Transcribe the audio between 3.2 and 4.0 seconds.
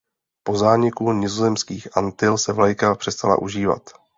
užívat.